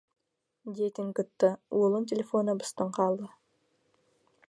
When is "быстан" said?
2.63-2.89